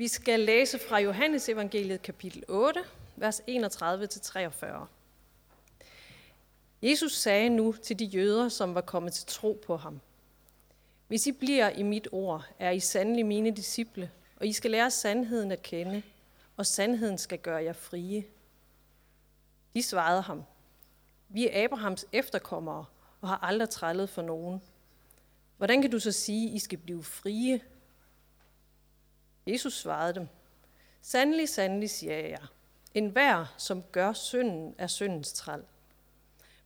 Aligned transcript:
Vi 0.00 0.08
skal 0.08 0.40
læse 0.40 0.78
fra 0.78 0.98
Johannes 0.98 1.48
evangeliet 1.48 2.02
kapitel 2.02 2.44
8, 2.48 2.80
vers 3.16 3.40
31-43. 3.40 4.86
Jesus 6.82 7.16
sagde 7.16 7.48
nu 7.48 7.74
til 7.82 7.98
de 7.98 8.04
jøder, 8.04 8.48
som 8.48 8.74
var 8.74 8.80
kommet 8.80 9.12
til 9.12 9.26
tro 9.26 9.62
på 9.66 9.76
ham. 9.76 10.00
Hvis 11.08 11.26
I 11.26 11.32
bliver 11.32 11.70
i 11.70 11.82
mit 11.82 12.08
ord, 12.12 12.46
er 12.58 12.70
I 12.70 12.80
sandelig 12.80 13.26
mine 13.26 13.50
disciple, 13.50 14.10
og 14.36 14.46
I 14.46 14.52
skal 14.52 14.70
lære 14.70 14.90
sandheden 14.90 15.52
at 15.52 15.62
kende, 15.62 16.02
og 16.56 16.66
sandheden 16.66 17.18
skal 17.18 17.38
gøre 17.38 17.64
jer 17.64 17.72
frie. 17.72 18.24
De 19.74 19.82
svarede 19.82 20.22
ham, 20.22 20.44
vi 21.28 21.48
er 21.48 21.64
Abrahams 21.64 22.04
efterkommere 22.12 22.84
og 23.20 23.28
har 23.28 23.38
aldrig 23.42 23.70
trællet 23.70 24.10
for 24.10 24.22
nogen. 24.22 24.62
Hvordan 25.56 25.82
kan 25.82 25.90
du 25.90 25.98
så 25.98 26.12
sige, 26.12 26.50
I 26.50 26.58
skal 26.58 26.78
blive 26.78 27.02
frie? 27.04 27.60
Jesus 29.50 29.78
svarede 29.78 30.14
dem, 30.14 30.28
Sandelig, 31.02 31.48
sandelig, 31.48 31.90
siger 31.90 32.16
jeg 32.16 32.42
En 32.94 33.08
hver, 33.08 33.54
som 33.58 33.82
gør 33.82 34.12
synden, 34.12 34.74
er 34.78 34.86
syndens 34.86 35.32
træl. 35.32 35.62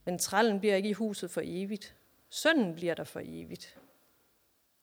Men 0.04 0.18
trællen 0.18 0.60
bliver 0.60 0.76
ikke 0.76 0.88
i 0.88 0.92
huset 0.92 1.30
for 1.30 1.40
evigt. 1.44 1.94
Sønden 2.30 2.74
bliver 2.74 2.94
der 2.94 3.04
for 3.04 3.20
evigt. 3.24 3.78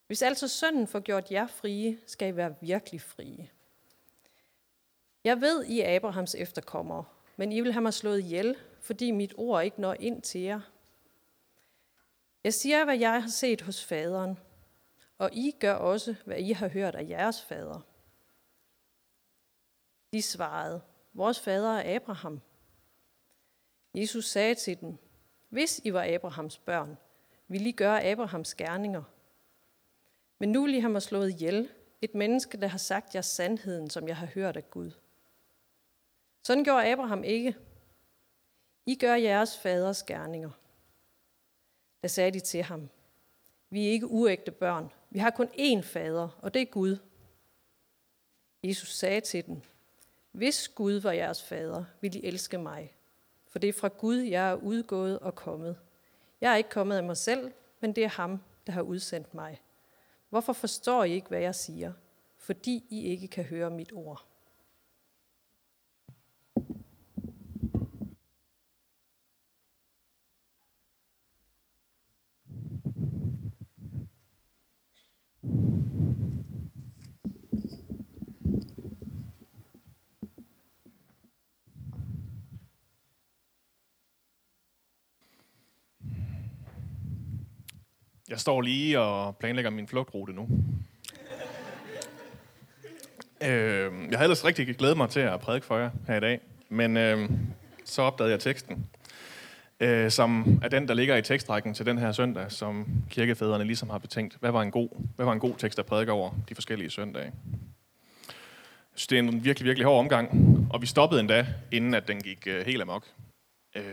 Hvis 0.07 0.21
altså 0.21 0.47
sønnen 0.47 0.87
får 0.87 0.99
gjort 0.99 1.31
jer 1.31 1.47
frie, 1.47 1.99
skal 2.07 2.27
I 2.27 2.35
være 2.35 2.55
virkelig 2.61 3.01
frie. 3.01 3.49
Jeg 5.23 5.41
ved, 5.41 5.65
I 5.65 5.79
er 5.79 5.95
Abrahams 5.95 6.35
efterkommere, 6.35 7.05
men 7.37 7.51
I 7.51 7.61
vil 7.61 7.73
have 7.73 7.81
mig 7.81 7.93
slået 7.93 8.19
ihjel, 8.19 8.55
fordi 8.81 9.11
mit 9.11 9.33
ord 9.37 9.63
ikke 9.63 9.81
når 9.81 9.93
ind 9.99 10.21
til 10.21 10.41
jer. 10.41 10.61
Jeg 12.43 12.53
siger, 12.53 12.85
hvad 12.85 12.97
jeg 12.97 13.21
har 13.21 13.29
set 13.29 13.61
hos 13.61 13.85
faderen, 13.85 14.39
og 15.17 15.29
I 15.33 15.55
gør 15.59 15.73
også, 15.73 16.15
hvad 16.25 16.37
I 16.37 16.51
har 16.51 16.67
hørt 16.67 16.95
af 16.95 17.09
jeres 17.09 17.41
fader. 17.41 17.90
De 20.13 20.21
svarede, 20.21 20.81
vores 21.13 21.39
fader 21.39 21.71
er 21.71 21.95
Abraham. 21.95 22.41
Jesus 23.95 24.25
sagde 24.29 24.55
til 24.55 24.79
dem, 24.79 24.97
hvis 25.49 25.81
I 25.83 25.93
var 25.93 26.13
Abrahams 26.13 26.57
børn, 26.57 26.97
ville 27.47 27.69
I 27.69 27.71
gøre 27.71 28.03
Abrahams 28.03 28.55
gerninger. 28.55 29.03
Men 30.39 30.51
nu 30.51 30.63
vil 30.65 30.73
I 30.73 30.79
have 30.79 30.91
mig 30.91 31.01
slået 31.01 31.29
ihjel, 31.29 31.69
et 32.01 32.15
menneske, 32.15 32.57
der 32.57 32.67
har 32.67 32.77
sagt 32.77 33.15
jer 33.15 33.21
sandheden, 33.21 33.89
som 33.89 34.07
jeg 34.07 34.17
har 34.17 34.25
hørt 34.25 34.57
af 34.57 34.69
Gud. 34.69 34.91
Sådan 36.43 36.63
gjorde 36.63 36.91
Abraham 36.91 37.23
ikke. 37.23 37.55
I 38.85 38.95
gør 38.95 39.15
jeres 39.15 39.57
faders 39.57 40.03
gerninger. 40.03 40.49
Da 42.03 42.07
sagde 42.07 42.31
de 42.31 42.39
til 42.39 42.63
ham, 42.63 42.89
vi 43.69 43.87
er 43.87 43.91
ikke 43.91 44.07
uægte 44.07 44.51
børn. 44.51 44.91
Vi 45.09 45.19
har 45.19 45.29
kun 45.29 45.47
én 45.47 45.81
fader, 45.81 46.39
og 46.41 46.53
det 46.53 46.61
er 46.61 46.65
Gud. 46.65 46.97
Jesus 48.63 48.95
sagde 48.95 49.21
til 49.21 49.45
dem, 49.45 49.61
hvis 50.31 50.67
Gud 50.67 50.93
var 50.93 51.11
jeres 51.11 51.43
fader, 51.43 51.83
ville 52.01 52.19
I 52.19 52.25
elske 52.25 52.57
mig. 52.57 52.95
For 53.47 53.59
det 53.59 53.67
er 53.67 53.73
fra 53.73 53.87
Gud, 53.87 54.17
jeg 54.17 54.51
er 54.51 54.55
udgået 54.55 55.19
og 55.19 55.35
kommet. 55.35 55.77
Jeg 56.41 56.51
er 56.51 56.55
ikke 56.55 56.69
kommet 56.69 56.97
af 56.97 57.03
mig 57.03 57.17
selv, 57.17 57.51
men 57.79 57.95
det 57.95 58.03
er 58.03 58.09
ham, 58.09 58.41
der 58.67 58.73
har 58.73 58.81
udsendt 58.81 59.33
mig. 59.33 59.61
Hvorfor 60.29 60.53
forstår 60.53 61.03
I 61.03 61.11
ikke, 61.11 61.27
hvad 61.27 61.39
jeg 61.39 61.55
siger? 61.55 61.93
Fordi 62.37 62.85
I 62.89 63.01
ikke 63.01 63.27
kan 63.27 63.43
høre 63.43 63.69
mit 63.69 63.91
ord. 63.93 64.25
Står 88.41 88.61
lige 88.61 88.99
og 88.99 89.37
planlægger 89.37 89.71
min 89.71 89.87
flugtrute 89.87 90.33
nu. 90.33 90.47
øh, 93.41 93.91
jeg 94.09 94.17
havde 94.19 94.23
ellers 94.23 94.45
rigtig 94.45 94.75
glædet 94.77 94.97
mig 94.97 95.09
til 95.09 95.19
at 95.19 95.39
prædike 95.39 95.65
for 95.65 95.77
jer 95.77 95.89
her 96.07 96.17
i 96.17 96.19
dag, 96.19 96.39
men 96.69 96.97
øh, 96.97 97.29
så 97.85 98.01
opdagede 98.01 98.31
jeg 98.31 98.39
teksten, 98.39 98.85
øh, 99.79 100.11
som 100.11 100.59
er 100.63 100.67
den, 100.67 100.87
der 100.87 100.93
ligger 100.93 101.15
i 101.15 101.21
tekstrækken 101.21 101.73
til 101.73 101.85
den 101.85 101.97
her 101.97 102.11
søndag, 102.11 102.51
som 102.51 102.87
kirkefædrene 103.09 103.63
ligesom 103.63 103.89
har 103.89 103.97
betænkt. 103.97 104.37
Hvad 104.39 104.51
var 104.51 104.61
en 104.61 104.71
god, 104.71 104.89
hvad 105.15 105.25
var 105.25 105.33
en 105.33 105.39
god 105.39 105.55
tekst 105.57 105.79
at 105.79 105.85
prædike 105.85 106.11
over 106.11 106.31
de 106.49 106.55
forskellige 106.55 106.89
søndage? 106.89 107.31
Jeg 108.25 108.95
synes, 108.95 109.07
det 109.07 109.15
er 109.15 109.19
en 109.19 109.43
virkelig, 109.43 109.65
virkelig 109.65 109.85
hård 109.85 109.99
omgang, 109.99 110.29
og 110.73 110.81
vi 110.81 110.85
stoppede 110.85 111.19
endda, 111.19 111.47
inden 111.71 111.93
at 111.93 112.07
den 112.07 112.21
gik 112.21 112.47
øh, 112.47 112.65
helt 112.65 112.81
amok. 112.81 113.05
Øh, 113.75 113.83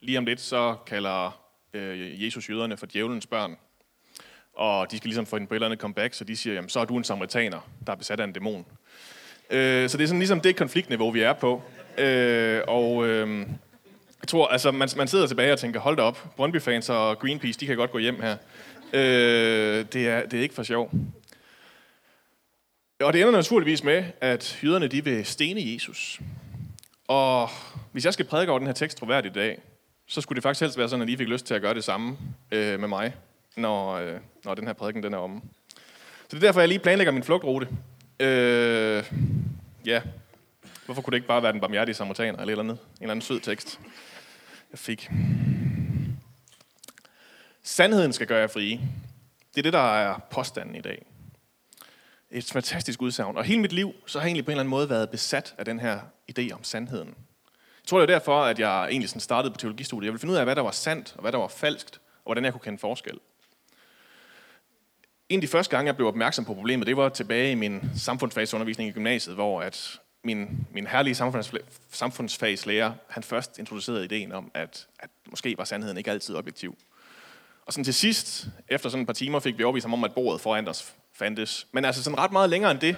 lige 0.00 0.18
om 0.18 0.24
lidt, 0.24 0.40
så 0.40 0.76
kalder 0.86 1.45
øh, 1.76 2.24
Jesus 2.24 2.50
jøderne 2.50 2.76
for 2.76 2.86
djævelens 2.86 3.26
børn. 3.26 3.56
Og 4.54 4.90
de 4.90 4.96
skal 4.96 5.08
ligesom 5.08 5.26
få 5.26 5.36
hende 5.36 5.48
på 5.48 5.54
et 5.54 5.56
eller 5.56 5.66
andet 5.66 5.80
comeback, 5.80 6.14
så 6.14 6.24
de 6.24 6.36
siger, 6.36 6.54
jamen 6.54 6.68
så 6.68 6.80
er 6.80 6.84
du 6.84 6.96
en 6.96 7.04
samaritaner, 7.04 7.70
der 7.86 7.92
er 7.92 7.96
besat 7.96 8.20
af 8.20 8.24
en 8.24 8.32
dæmon. 8.32 8.66
Øh, 9.50 9.88
så 9.88 9.98
det 9.98 10.04
er 10.04 10.08
sådan 10.08 10.18
ligesom 10.18 10.40
det 10.40 10.56
konfliktniveau, 10.56 11.10
vi 11.10 11.20
er 11.20 11.32
på. 11.32 11.62
Øh, 11.98 12.62
og 12.68 13.06
øh, 13.08 13.38
jeg 14.20 14.28
tror, 14.28 14.46
altså 14.46 14.70
man, 14.70 14.88
man 14.96 15.08
sidder 15.08 15.26
tilbage 15.26 15.52
og 15.52 15.58
tænker, 15.58 15.80
hold 15.80 15.96
da 15.96 16.02
op, 16.02 16.24
Brøndby-fans 16.36 16.88
og 16.88 17.18
Greenpeace, 17.18 17.60
de 17.60 17.66
kan 17.66 17.76
godt 17.76 17.92
gå 17.92 17.98
hjem 17.98 18.22
her. 18.22 18.36
Øh, 18.92 19.84
det, 19.92 20.08
er, 20.08 20.26
det 20.26 20.38
er 20.38 20.42
ikke 20.42 20.54
for 20.54 20.62
sjov. 20.62 20.90
Og 23.00 23.12
det 23.12 23.20
ender 23.20 23.32
naturligvis 23.32 23.84
med, 23.84 24.04
at 24.20 24.58
jøderne 24.64 24.88
de 24.88 25.04
vil 25.04 25.26
stene 25.26 25.72
Jesus. 25.74 26.20
Og 27.08 27.48
hvis 27.92 28.04
jeg 28.04 28.12
skal 28.12 28.26
prædike 28.26 28.50
over 28.50 28.58
den 28.58 28.66
her 28.66 28.74
tekst 28.74 28.98
troværdigt 28.98 29.36
i 29.36 29.38
dag, 29.38 29.60
så 30.06 30.20
skulle 30.20 30.36
det 30.36 30.42
faktisk 30.42 30.60
helst 30.60 30.78
være 30.78 30.88
sådan, 30.88 31.02
at 31.02 31.08
I 31.08 31.16
fik 31.16 31.28
lyst 31.28 31.46
til 31.46 31.54
at 31.54 31.62
gøre 31.62 31.74
det 31.74 31.84
samme 31.84 32.18
øh, 32.50 32.80
med 32.80 32.88
mig, 32.88 33.14
når, 33.56 33.92
øh, 33.92 34.20
når 34.44 34.54
den 34.54 34.66
her 34.66 34.72
prædiken 34.72 35.02
den 35.02 35.14
er 35.14 35.18
om. 35.18 35.42
Så 36.28 36.28
det 36.30 36.36
er 36.36 36.40
derfor, 36.40 36.60
jeg 36.60 36.68
lige 36.68 36.78
planlægger 36.78 37.12
min 37.12 37.22
flugtrute. 37.22 37.68
Øh, 38.20 39.04
ja, 39.86 40.02
hvorfor 40.84 41.02
kunne 41.02 41.10
det 41.10 41.16
ikke 41.16 41.28
bare 41.28 41.42
være 41.42 41.52
den 41.52 41.60
barmhjertige 41.60 41.94
samaritaner, 41.94 42.38
eller, 42.38 42.52
eller 42.52 42.62
andet, 42.62 42.78
en 42.78 42.88
eller 43.00 43.10
anden 43.10 43.22
sød 43.22 43.40
tekst, 43.40 43.80
jeg 44.70 44.78
fik. 44.78 45.10
Sandheden 47.62 48.12
skal 48.12 48.26
gøre 48.26 48.40
jer 48.40 48.46
frie. 48.46 48.80
Det 49.54 49.58
er 49.58 49.62
det, 49.62 49.72
der 49.72 49.96
er 49.96 50.18
påstanden 50.30 50.74
i 50.74 50.80
dag. 50.80 51.06
Et 52.30 52.44
fantastisk 52.52 53.02
udsagn. 53.02 53.36
Og 53.36 53.44
hele 53.44 53.60
mit 53.60 53.72
liv, 53.72 53.94
så 54.06 54.18
har 54.18 54.24
jeg 54.24 54.28
egentlig 54.28 54.44
på 54.44 54.50
en 54.50 54.52
eller 54.52 54.60
anden 54.60 54.70
måde 54.70 54.90
været 54.90 55.10
besat 55.10 55.54
af 55.58 55.64
den 55.64 55.80
her 55.80 56.00
idé 56.32 56.52
om 56.52 56.64
sandheden. 56.64 57.14
Jeg 57.86 57.90
tror, 57.90 58.00
det 58.00 58.10
er 58.10 58.18
derfor, 58.18 58.40
at 58.42 58.58
jeg 58.58 58.88
egentlig 58.88 59.08
sådan 59.08 59.20
startede 59.20 59.52
på 59.52 59.58
teologistudiet. 59.58 60.06
Jeg 60.06 60.12
ville 60.12 60.20
finde 60.20 60.32
ud 60.32 60.38
af, 60.38 60.44
hvad 60.44 60.56
der 60.56 60.62
var 60.62 60.70
sandt, 60.70 61.14
og 61.16 61.20
hvad 61.20 61.32
der 61.32 61.38
var 61.38 61.48
falskt, 61.48 62.00
og 62.16 62.22
hvordan 62.24 62.44
jeg 62.44 62.52
kunne 62.52 62.60
kende 62.60 62.78
forskel. 62.78 63.18
En 65.28 65.38
af 65.38 65.40
de 65.40 65.48
første 65.48 65.76
gange, 65.76 65.86
jeg 65.86 65.96
blev 65.96 66.08
opmærksom 66.08 66.44
på 66.44 66.54
problemet, 66.54 66.86
det 66.86 66.96
var 66.96 67.08
tilbage 67.08 67.52
i 67.52 67.54
min 67.54 67.90
samfundsfagsundervisning 67.96 68.88
i 68.88 68.92
gymnasiet, 68.92 69.34
hvor 69.34 69.62
at 69.62 70.00
min, 70.24 70.66
min 70.72 70.86
herlige 70.86 71.14
samfundsfagslærer, 71.90 72.92
han 73.08 73.22
først 73.22 73.58
introducerede 73.58 74.04
ideen 74.04 74.32
om, 74.32 74.50
at, 74.54 74.86
at 74.98 75.10
måske 75.30 75.58
var 75.58 75.64
sandheden 75.64 75.98
ikke 75.98 76.10
altid 76.10 76.34
objektiv. 76.34 76.76
Og 77.66 77.72
sådan 77.72 77.84
til 77.84 77.94
sidst, 77.94 78.46
efter 78.68 78.88
sådan 78.88 79.02
et 79.02 79.06
par 79.06 79.14
timer, 79.14 79.40
fik 79.40 79.58
vi 79.58 79.64
overbevist 79.64 79.84
ham 79.84 79.94
om, 79.94 80.04
at 80.04 80.14
bordet 80.14 80.40
foran 80.40 80.68
os 80.68 80.94
fandtes. 81.12 81.66
Men 81.72 81.84
altså 81.84 82.02
sådan 82.02 82.18
ret 82.18 82.32
meget 82.32 82.50
længere 82.50 82.70
end 82.70 82.80
det, 82.80 82.96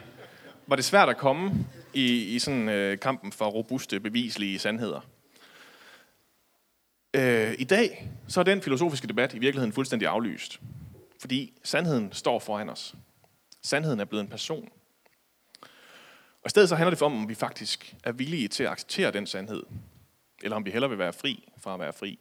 var 0.67 0.77
det 0.77 0.85
svært 0.85 1.09
at 1.09 1.17
komme 1.17 1.67
i, 1.95 2.35
i 2.35 2.39
sådan 2.39 2.69
øh, 2.69 2.99
kampen 2.99 3.33
for 3.33 3.47
robuste, 3.47 4.01
bevislige 4.01 4.59
sandheder. 4.59 5.01
Øh, 7.15 7.55
I 7.59 7.65
dag 7.65 8.11
så 8.29 8.41
er 8.41 8.45
den 8.45 8.63
filosofiske 8.63 9.07
debat 9.07 9.35
i 9.35 9.39
virkeligheden 9.39 9.73
fuldstændig 9.73 10.09
aflyst. 10.09 10.61
Fordi 11.21 11.53
sandheden 11.65 12.13
står 12.13 12.39
foran 12.39 12.69
os. 12.69 12.95
Sandheden 13.63 14.01
er 14.01 14.05
blevet 14.05 14.23
en 14.23 14.31
person. 14.31 14.69
Og 16.43 16.47
i 16.47 16.51
stedet 16.51 16.69
så 16.69 16.77
handler 16.77 16.91
det 16.91 17.03
om, 17.03 17.17
om 17.17 17.29
vi 17.29 17.35
faktisk 17.35 17.95
er 18.05 18.13
villige 18.13 18.49
til 18.49 18.65
at 18.65 18.71
acceptere 18.71 19.11
den 19.11 19.27
sandhed. 19.27 19.63
Eller 20.43 20.57
om 20.57 20.65
vi 20.65 20.71
hellere 20.71 20.91
vil 20.91 20.99
være 20.99 21.13
fri 21.13 21.49
fra 21.59 21.75
at 21.75 21.81
være 21.81 21.93
fri. 21.93 22.19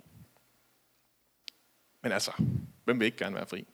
Men 2.03 2.12
altså, 2.12 2.31
hvem 2.83 3.00
vil 3.00 3.06
ikke 3.06 3.18
gerne 3.18 3.36
være 3.36 3.47
fri? 3.47 3.68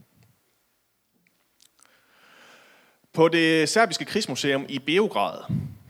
På 3.14 3.28
det 3.28 3.70
serbiske 3.70 4.06
krigsmuseum 4.06 4.66
i 4.70 4.80
Beograd, 4.80 5.44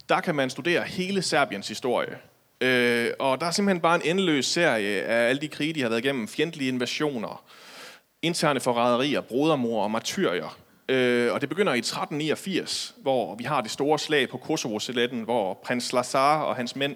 der 0.09 0.21
kan 0.21 0.35
man 0.35 0.49
studere 0.49 0.83
hele 0.83 1.21
Serbiens 1.21 1.67
historie. 1.67 2.17
Øh, 2.61 3.11
og 3.19 3.41
der 3.41 3.47
er 3.47 3.51
simpelthen 3.51 3.81
bare 3.81 3.95
en 3.95 4.01
endeløs 4.05 4.45
serie 4.45 5.01
af 5.01 5.29
alle 5.29 5.41
de 5.41 5.47
krige, 5.47 5.73
de 5.73 5.81
har 5.81 5.89
været 5.89 6.05
igennem. 6.05 6.27
Fjendtlige 6.27 6.67
invasioner, 6.67 7.43
interne 8.21 8.59
forræderier, 8.59 9.21
brodermor 9.21 9.83
og 9.83 9.91
martyrier. 9.91 10.57
Øh, 10.89 11.33
og 11.33 11.41
det 11.41 11.49
begynder 11.49 11.73
i 11.73 11.77
1389, 11.77 12.95
hvor 13.01 13.35
vi 13.35 13.43
har 13.43 13.61
det 13.61 13.71
store 13.71 13.99
slag 13.99 14.29
på 14.29 14.37
Kosovo-seletten, 14.37 15.21
hvor 15.21 15.53
prins 15.63 15.93
Lazar 15.93 16.41
og 16.41 16.55
hans 16.55 16.75
mænd, 16.75 16.95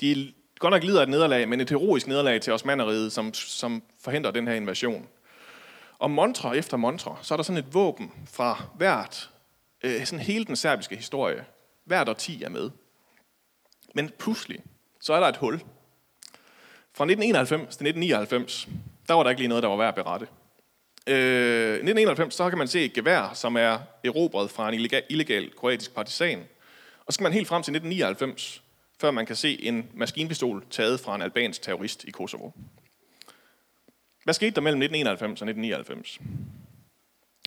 de 0.00 0.32
godt 0.58 0.70
nok 0.70 0.82
lider 0.82 1.02
et 1.02 1.08
nederlag, 1.08 1.48
men 1.48 1.60
et 1.60 1.70
heroisk 1.70 2.06
nederlag 2.06 2.40
til 2.40 2.52
osmanderiet, 2.52 3.12
som, 3.12 3.34
som 3.34 3.82
forhindrer 4.00 4.30
den 4.30 4.48
her 4.48 4.54
invasion. 4.54 5.06
Og 5.98 6.10
montre 6.10 6.56
efter 6.56 6.76
montre, 6.76 7.16
så 7.22 7.34
er 7.34 7.36
der 7.36 7.42
sådan 7.42 7.58
et 7.58 7.74
våben 7.74 8.12
fra 8.32 8.62
hvert 8.76 9.30
øh, 9.84 10.04
sådan 10.04 10.24
hele 10.24 10.44
den 10.44 10.56
serbiske 10.56 10.96
historie. 10.96 11.44
Hvert 11.84 12.08
årti 12.08 12.42
er 12.42 12.48
med. 12.48 12.70
Men 13.94 14.10
pludselig, 14.18 14.60
så 15.00 15.12
er 15.12 15.20
der 15.20 15.26
et 15.26 15.36
hul. 15.36 15.60
Fra 16.92 17.04
1991 17.04 17.76
til 17.76 17.86
1999, 17.86 18.68
der 19.08 19.14
var 19.14 19.22
der 19.22 19.30
ikke 19.30 19.40
lige 19.40 19.48
noget, 19.48 19.62
der 19.62 19.68
var 19.68 19.76
værd 19.76 19.88
at 19.88 19.94
berette. 19.94 20.26
Øh, 21.06 21.74
1991, 21.74 22.34
så 22.34 22.48
kan 22.48 22.58
man 22.58 22.68
se 22.68 22.84
et 22.84 22.92
gevær, 22.92 23.32
som 23.34 23.56
er 23.56 23.78
erobret 24.04 24.50
fra 24.50 24.68
en 24.68 24.74
illegal, 24.74 25.02
illegal 25.10 25.54
kroatisk 25.56 25.94
partisan. 25.94 26.38
Og 27.06 27.12
så 27.12 27.14
skal 27.14 27.22
man 27.22 27.32
helt 27.32 27.48
frem 27.48 27.62
til 27.62 27.72
1999, 27.72 28.62
før 29.00 29.10
man 29.10 29.26
kan 29.26 29.36
se 29.36 29.64
en 29.64 29.90
maskinpistol 29.94 30.64
taget 30.70 31.00
fra 31.00 31.14
en 31.14 31.22
albansk 31.22 31.62
terrorist 31.62 32.04
i 32.04 32.10
Kosovo. 32.10 32.50
Hvad 34.24 34.34
skete 34.34 34.54
der 34.54 34.60
mellem 34.60 34.82
1991 34.82 35.42
og 35.42 35.48
1999? 35.48 36.20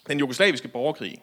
Den 0.07 0.19
jugoslaviske 0.19 0.67
borgerkrig. 0.67 1.21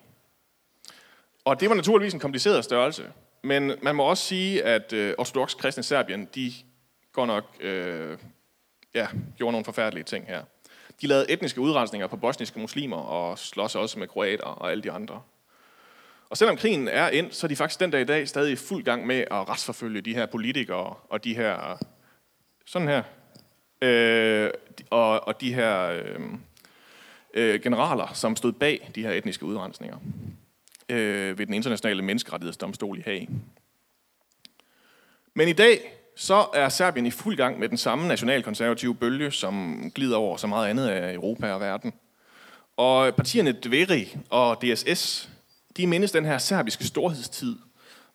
Og 1.44 1.60
det 1.60 1.68
var 1.68 1.74
naturligvis 1.74 2.14
en 2.14 2.20
kompliceret 2.20 2.64
størrelse. 2.64 3.12
Men 3.42 3.72
man 3.82 3.96
må 3.96 4.02
også 4.02 4.24
sige, 4.24 4.64
at 4.64 4.92
øh, 4.92 5.14
ortodox 5.18 5.56
kristne 5.56 5.82
Serbien, 5.82 6.28
de 6.34 6.52
går 7.12 7.26
nok 7.26 7.44
øh, 7.60 8.18
ja, 8.94 9.06
gjorde 9.36 9.52
nogle 9.52 9.64
forfærdelige 9.64 10.04
ting 10.04 10.26
her. 10.26 10.42
De 11.00 11.06
lavede 11.06 11.30
etniske 11.30 11.60
udrensninger 11.60 12.06
på 12.06 12.16
bosniske 12.16 12.60
muslimer 12.60 12.96
og 12.96 13.38
slås 13.38 13.74
også 13.74 13.98
med 13.98 14.08
kroater 14.08 14.44
og 14.44 14.70
alle 14.70 14.82
de 14.82 14.92
andre. 14.92 15.22
Og 16.30 16.36
selvom 16.36 16.56
krigen 16.56 16.88
er 16.88 17.08
endt, 17.08 17.34
så 17.34 17.46
er 17.46 17.48
de 17.48 17.56
faktisk 17.56 17.80
den 17.80 17.90
dag 17.90 18.00
i 18.00 18.04
dag 18.04 18.28
stadig 18.28 18.52
i 18.52 18.56
fuld 18.56 18.84
gang 18.84 19.06
med 19.06 19.24
at 19.30 19.48
retsforfølge 19.48 20.00
de 20.00 20.14
her 20.14 20.26
politikere 20.26 20.94
og 21.08 21.24
de 21.24 21.36
her, 21.36 21.78
sådan 22.66 22.88
her, 22.88 23.02
øh, 23.82 24.50
og, 24.90 25.28
og 25.28 25.40
de 25.40 25.54
her 25.54 25.86
øh, 25.86 26.20
øh, 27.34 27.60
generaler, 27.60 28.12
som 28.12 28.36
stod 28.36 28.52
bag 28.52 28.90
de 28.94 29.02
her 29.02 29.10
etniske 29.10 29.44
udrensninger 29.44 29.96
øh, 30.88 31.38
ved 31.38 31.46
den 31.46 31.54
internationale 31.54 32.02
menneskerettighedsdomstol 32.02 32.98
i 32.98 33.02
Haag. 33.04 33.28
Men 35.34 35.48
i 35.48 35.52
dag, 35.52 35.92
så 36.16 36.46
er 36.54 36.68
Serbien 36.68 37.06
i 37.06 37.10
fuld 37.10 37.36
gang 37.36 37.58
med 37.58 37.68
den 37.68 37.78
samme 37.78 38.08
nationalkonservative 38.08 38.94
bølge, 38.94 39.30
som 39.30 39.82
glider 39.94 40.16
over 40.16 40.36
så 40.36 40.46
meget 40.46 40.70
andet 40.70 40.88
af 40.88 41.14
Europa 41.14 41.52
og 41.52 41.60
verden. 41.60 41.92
Og 42.76 43.14
partierne 43.14 43.52
Dveri 43.52 44.16
og 44.30 44.62
DSS, 44.62 45.30
de 45.76 45.86
mindes 45.86 46.12
den 46.12 46.24
her 46.24 46.38
serbiske 46.38 46.84
storhedstid, 46.84 47.56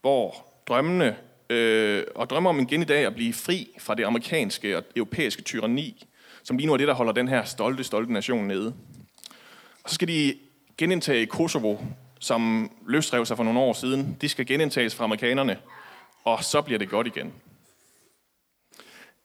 hvor 0.01 0.35
drømmene 0.67 1.15
øh, 1.49 2.03
og 2.15 2.29
drømmer 2.29 2.49
om 2.49 2.59
igen 2.59 2.81
i 2.81 2.85
dag 2.85 3.05
at 3.05 3.15
blive 3.15 3.33
fri 3.33 3.69
fra 3.79 3.95
det 3.95 4.03
amerikanske 4.03 4.77
og 4.77 4.83
europæiske 4.95 5.41
tyranni, 5.41 6.05
som 6.43 6.57
lige 6.57 6.67
nu 6.67 6.73
er 6.73 6.77
det, 6.77 6.87
der 6.87 6.93
holder 6.93 7.13
den 7.13 7.27
her 7.27 7.43
stolte, 7.43 7.83
stolte 7.83 8.13
nation 8.13 8.47
nede. 8.47 8.73
Og 9.83 9.89
så 9.89 9.95
skal 9.95 10.07
de 10.07 10.33
genindtage 10.77 11.25
Kosovo, 11.25 11.77
som 12.19 12.71
løsrev 12.87 13.25
sig 13.25 13.37
for 13.37 13.43
nogle 13.43 13.59
år 13.59 13.73
siden. 13.73 14.17
De 14.21 14.29
skal 14.29 14.45
genindtages 14.45 14.95
fra 14.95 15.03
amerikanerne, 15.03 15.57
og 16.23 16.43
så 16.43 16.61
bliver 16.61 16.79
det 16.79 16.89
godt 16.89 17.07
igen. 17.07 17.33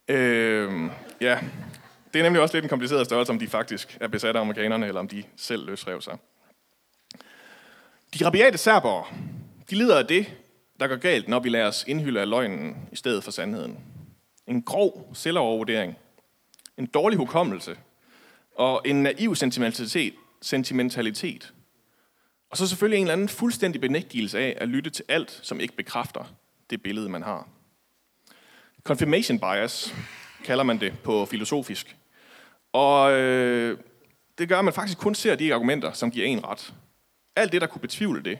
Øh, 0.07 0.89
ja, 1.21 1.39
det 2.13 2.19
er 2.19 2.23
nemlig 2.23 2.41
også 2.41 2.55
lidt 2.55 2.65
en 2.65 2.69
kompliceret 2.69 3.05
størrelse, 3.05 3.31
om 3.31 3.39
de 3.39 3.47
faktisk 3.47 3.97
er 4.01 4.07
besat 4.07 4.35
af 4.35 4.41
amerikanerne, 4.41 4.87
eller 4.87 4.99
om 4.99 5.07
de 5.07 5.23
selv 5.37 5.65
løsrev 5.65 6.01
sig. 6.01 6.17
De 8.19 8.25
rabiate 8.25 8.57
serbere, 8.57 9.03
de 9.69 9.75
lider 9.75 9.99
af 9.99 10.07
det, 10.07 10.33
der 10.79 10.87
går 10.87 10.95
galt, 10.95 11.27
når 11.27 11.39
vi 11.39 11.49
lader 11.49 11.67
os 11.67 11.85
indhylde 11.87 12.21
af 12.21 12.29
løgnen 12.29 12.75
i 12.91 12.95
stedet 12.95 13.23
for 13.23 13.31
sandheden. 13.31 13.79
En 14.47 14.61
grov 14.61 15.11
selvovervurdering, 15.13 15.95
en 16.77 16.85
dårlig 16.85 17.17
hukommelse 17.17 17.77
og 18.55 18.81
en 18.85 19.03
naiv 19.03 19.35
sentimentalitet, 19.35 20.13
sentimentalitet. 20.41 21.53
Og 22.55 22.59
så 22.59 22.67
selvfølgelig 22.67 22.97
en 22.97 23.03
eller 23.03 23.13
anden 23.13 23.29
fuldstændig 23.29 23.81
benægtelse 23.81 24.39
af 24.39 24.57
at 24.57 24.67
lytte 24.67 24.89
til 24.89 25.05
alt, 25.07 25.39
som 25.43 25.59
ikke 25.59 25.75
bekræfter 25.75 26.33
det 26.69 26.83
billede, 26.83 27.09
man 27.09 27.23
har. 27.23 27.47
Confirmation 28.83 29.39
bias 29.39 29.95
kalder 30.43 30.63
man 30.63 30.79
det 30.79 30.99
på 31.03 31.25
filosofisk. 31.25 31.97
Og 32.73 33.11
øh, 33.13 33.79
det 34.37 34.49
gør, 34.49 34.59
at 34.59 34.65
man 34.65 34.73
faktisk 34.73 34.97
kun 34.97 35.15
ser 35.15 35.35
de 35.35 35.53
argumenter, 35.53 35.91
som 35.91 36.11
giver 36.11 36.25
en 36.25 36.45
ret. 36.45 36.73
Alt 37.35 37.51
det, 37.51 37.61
der 37.61 37.67
kunne 37.67 37.81
betvivle 37.81 38.23
det, 38.23 38.39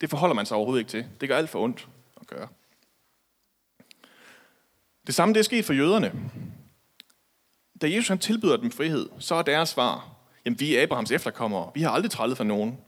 det 0.00 0.10
forholder 0.10 0.34
man 0.34 0.46
sig 0.46 0.56
overhovedet 0.56 0.80
ikke 0.80 0.90
til. 0.90 1.06
Det 1.20 1.28
gør 1.28 1.36
alt 1.36 1.50
for 1.50 1.62
ondt 1.62 1.88
at 2.20 2.26
gøre. 2.26 2.48
Det 5.06 5.14
samme 5.14 5.34
det 5.34 5.40
er 5.40 5.44
sket 5.44 5.64
for 5.64 5.72
jøderne. 5.72 6.12
Da 7.82 7.90
Jesus 7.90 8.08
han 8.08 8.18
tilbyder 8.18 8.56
dem 8.56 8.70
frihed, 8.70 9.08
så 9.18 9.34
er 9.34 9.42
deres 9.42 9.68
svar, 9.68 10.08
jamen 10.44 10.60
vi 10.60 10.76
er 10.76 10.82
Abrahams 10.82 11.10
efterkommere, 11.10 11.70
vi 11.74 11.82
har 11.82 11.90
aldrig 11.90 12.10
trællet 12.10 12.36
for 12.36 12.44
nogen. 12.44 12.78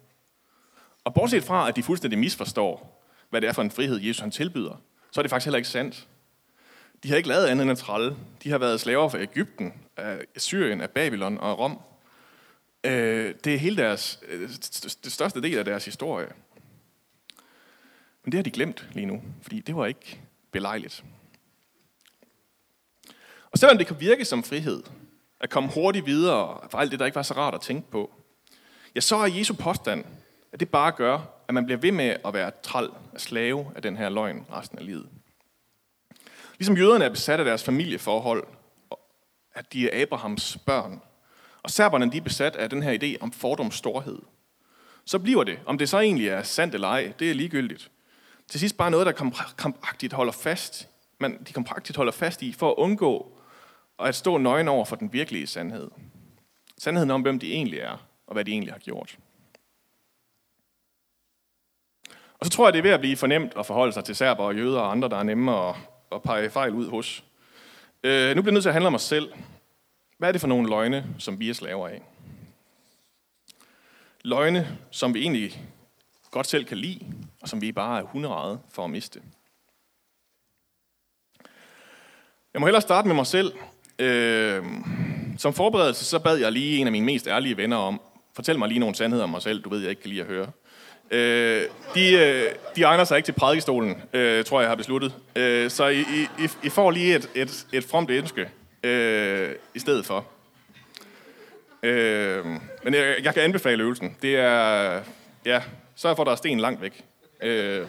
Og 1.09 1.15
bortset 1.15 1.45
fra, 1.45 1.69
at 1.69 1.77
de 1.77 1.83
fuldstændig 1.83 2.19
misforstår, 2.19 3.03
hvad 3.31 3.41
det 3.41 3.49
er 3.49 3.53
for 3.53 3.63
en 3.63 3.71
frihed, 3.71 4.01
Jesus 4.01 4.21
han 4.21 4.31
tilbyder, 4.31 4.83
så 5.11 5.21
er 5.21 5.23
det 5.23 5.31
faktisk 5.31 5.47
heller 5.47 5.57
ikke 5.57 5.69
sandt. 5.69 6.09
De 7.03 7.09
har 7.09 7.17
ikke 7.17 7.29
lavet 7.29 7.47
andet 7.47 7.63
end 7.63 7.71
at 7.71 7.79
tralle. 7.79 8.17
De 8.43 8.51
har 8.51 8.59
været 8.59 8.81
slaver 8.81 9.09
fra 9.09 9.21
Ægypten, 9.21 9.73
af 9.97 10.27
Syrien, 10.37 10.81
af 10.81 10.91
Babylon 10.91 11.39
og 11.39 11.59
Rom. 11.59 11.81
Øh, 12.85 13.35
det 13.45 13.55
er 13.55 13.59
hele 13.59 13.77
deres, 13.77 14.21
øh, 14.29 14.49
det 15.05 15.13
største 15.13 15.43
del 15.43 15.59
af 15.59 15.65
deres 15.65 15.85
historie. 15.85 16.29
Men 18.25 18.33
det 18.33 18.39
har 18.39 18.43
de 18.43 18.51
glemt 18.51 18.89
lige 18.93 19.07
nu, 19.07 19.23
fordi 19.43 19.61
det 19.61 19.77
var 19.77 19.87
ikke 19.87 20.21
belejligt. 20.53 21.05
Og 23.51 23.59
selvom 23.59 23.79
det 23.79 23.87
kan 23.87 24.01
virke 24.01 24.25
som 24.25 24.45
frihed, 24.45 24.83
at 25.41 25.51
komme 25.51 25.71
hurtigt 25.75 26.07
videre 26.07 26.69
for 26.71 26.79
alt 26.79 26.91
det, 26.91 27.01
der 27.01 27.07
ikke 27.07 27.17
var 27.17 27.23
så 27.23 27.35
rart 27.35 27.55
at 27.55 27.61
tænke 27.61 27.91
på, 27.91 28.15
ja, 28.95 29.01
så 29.01 29.17
er 29.17 29.27
Jesu 29.27 29.55
påstand, 29.55 30.05
at 30.53 30.61
det 30.61 30.69
bare 30.69 30.93
gør, 30.93 31.19
at 31.49 31.55
man 31.55 31.65
bliver 31.65 31.79
ved 31.79 31.93
med 31.93 32.17
at 32.25 32.35
være 32.35 32.51
træl 32.63 32.89
og 33.13 33.21
slave 33.21 33.73
af 33.77 33.83
den 33.83 33.97
her 33.97 34.09
løgn 34.09 34.47
resten 34.53 34.79
af 34.79 34.87
livet. 34.87 35.09
Ligesom 36.59 36.77
jøderne 36.77 37.05
er 37.05 37.09
besat 37.09 37.39
af 37.39 37.45
deres 37.45 37.65
familieforhold, 37.65 38.47
at 39.55 39.73
de 39.73 39.91
er 39.91 40.03
Abrahams 40.03 40.59
børn, 40.67 41.01
og 41.63 41.71
serberne 41.71 42.13
de 42.13 42.17
er 42.17 42.21
besat 42.23 42.57
af 42.57 42.71
den 42.71 42.83
her 42.83 42.99
idé 43.03 43.23
om 43.23 43.33
fordoms 43.33 43.75
storhed, 43.75 44.19
så 45.05 45.19
bliver 45.19 45.45
det, 45.45 45.59
om 45.67 45.79
det 45.79 45.89
så 45.89 45.99
egentlig 45.99 46.29
er 46.29 46.43
sandt 46.43 46.75
eller 46.75 46.89
ej, 46.89 47.13
det 47.19 47.31
er 47.31 47.35
ligegyldigt. 47.35 47.91
Til 48.49 48.61
sidst 48.61 48.77
bare 48.77 48.91
noget, 48.91 49.07
der 49.07 49.13
kompagtigt 49.57 50.13
holder 50.13 50.33
fast, 50.33 50.89
man, 51.19 51.45
de 51.49 51.53
kompagtigt 51.53 51.97
holder 51.97 52.13
fast 52.13 52.43
i, 52.43 52.53
for 52.53 52.71
at 52.71 52.75
undgå 52.75 53.39
at 53.99 54.15
stå 54.15 54.39
nøgen 54.39 54.69
over 54.69 54.85
for 54.85 54.97
den 54.97 55.13
virkelige 55.13 55.47
sandhed. 55.47 55.91
Sandheden 56.79 57.11
om, 57.11 57.23
hvem 57.23 57.39
de 57.39 57.53
egentlig 57.53 57.79
er, 57.79 58.07
og 58.27 58.33
hvad 58.33 58.45
de 58.45 58.51
egentlig 58.51 58.73
har 58.73 58.79
gjort. 58.79 59.19
Og 62.39 62.47
så 62.47 62.51
tror 62.51 62.67
jeg, 62.67 62.73
det 62.73 62.79
er 62.79 62.83
ved 62.83 62.91
at 62.91 63.01
blive 63.01 63.17
fornemt 63.17 63.53
at 63.59 63.67
forholde 63.67 63.93
sig 63.93 64.05
til 64.05 64.17
serber 64.17 64.45
og 64.45 64.57
jøder 64.57 64.81
og 64.81 64.91
andre, 64.91 65.09
der 65.09 65.17
er 65.17 65.23
nemme 65.23 65.69
at, 65.69 65.75
at 66.13 66.23
pege 66.23 66.51
fejl 66.51 66.75
ud 66.75 66.89
hos. 66.89 67.25
Øh, 68.05 68.37
nu 68.37 68.43
bliver 68.43 68.53
jeg 68.53 68.53
nødt 68.53 68.63
til 68.63 68.69
at 68.69 68.75
handle 68.75 68.87
om 68.87 68.95
os 68.95 69.03
selv. 69.03 69.33
Hvad 70.19 70.29
er 70.29 70.33
det 70.33 70.41
for 70.41 70.49
nogle 70.49 70.69
løgne, 70.69 71.07
som 71.19 71.41
vi 71.41 71.51
er 71.51 71.55
slaver 71.55 71.89
af? 71.89 72.03
Løgne, 74.25 74.79
som 74.91 75.15
vi 75.15 75.21
egentlig 75.21 75.63
godt 76.31 76.47
selv 76.47 76.65
kan 76.65 76.79
lide, 76.79 77.01
og 77.43 77.49
som 77.49 77.61
vi 77.61 77.73
bare 77.73 78.01
er 78.01 78.05
hunderede 78.05 78.61
for 78.71 78.85
at 78.85 78.91
miste. 78.91 79.23
Jeg 82.55 82.61
må 82.61 82.67
hellere 82.67 82.83
starte 82.83 83.09
med 83.09 83.15
mig 83.15 83.27
selv. 83.27 83.53
Øh, 83.99 84.65
som 85.39 85.55
forberedelse, 85.55 86.05
så 86.05 86.19
bad 86.19 86.37
jeg 86.37 86.53
lige 86.53 86.79
en 86.79 86.87
af 86.87 86.93
mine 86.93 87.07
mest 87.07 87.27
ærlige 87.27 87.57
venner 87.57 87.77
om, 87.77 88.01
fortæl 88.35 88.59
mig 88.59 88.69
lige 88.69 88.79
nogle 88.79 88.95
sandheder 88.95 89.25
om 89.25 89.31
mig 89.31 89.43
selv, 89.43 89.63
du 89.63 89.69
ved, 89.69 89.81
jeg 89.81 89.91
ikke 89.91 90.03
kan 90.03 90.11
lide 90.11 90.21
at 90.21 90.27
høre. 90.27 90.51
Øh, 91.11 91.65
de, 91.95 92.13
øh, 92.13 92.55
de 92.77 92.83
egner 92.83 93.05
sig 93.05 93.17
ikke 93.17 93.27
til 93.27 93.33
prædikestolen, 93.33 94.03
øh, 94.13 94.45
tror 94.45 94.61
jeg, 94.61 94.65
jeg 94.65 94.71
har 94.71 94.77
besluttet. 94.77 95.15
Øh, 95.37 95.71
så 95.71 95.87
I, 95.87 96.01
I, 96.39 96.49
I 96.63 96.69
får 96.69 96.91
lige 96.91 97.17
et, 97.17 97.31
et, 97.35 97.67
et 97.73 97.85
fromt 97.85 98.11
ønske 98.11 98.49
øh, 98.83 99.55
i 99.75 99.79
stedet 99.79 100.07
for. 100.07 100.27
Øh, 101.83 102.45
men 102.85 102.95
jeg, 102.95 103.17
jeg 103.23 103.35
kan 103.35 103.43
anbefale 103.43 103.83
øvelsen. 103.83 104.17
Det 104.23 104.37
er, 104.37 105.01
ja, 105.45 105.63
sørg 105.97 106.17
for, 106.17 106.23
at 106.23 106.27
der 106.27 106.33
er 106.33 106.37
sten 106.37 106.61
langt 106.61 106.83
væk. 106.83 107.05
Øh. 107.43 107.87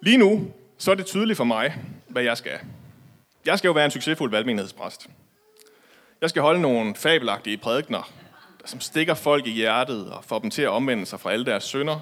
Lige 0.00 0.16
nu, 0.16 0.52
så 0.78 0.90
er 0.90 0.94
det 0.94 1.06
tydeligt 1.06 1.36
for 1.36 1.44
mig, 1.44 1.76
hvad 2.08 2.22
jeg 2.22 2.36
skal. 2.36 2.58
Jeg 3.46 3.58
skal 3.58 3.68
jo 3.68 3.72
være 3.72 3.84
en 3.84 3.90
succesfuld 3.90 4.30
valgmenighedspræst. 4.30 5.06
Jeg 6.20 6.30
skal 6.30 6.42
holde 6.42 6.60
nogle 6.60 6.94
fabelagtige 6.94 7.56
prædikner, 7.56 8.12
som 8.64 8.80
stikker 8.80 9.14
folk 9.14 9.46
i 9.46 9.50
hjertet 9.50 10.10
og 10.10 10.24
får 10.24 10.38
dem 10.38 10.50
til 10.50 10.62
at 10.62 10.68
omvende 10.68 11.06
sig 11.06 11.20
fra 11.20 11.32
alle 11.32 11.46
deres 11.46 11.64
synder. 11.64 12.00